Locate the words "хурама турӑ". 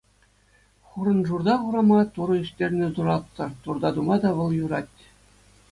1.61-2.35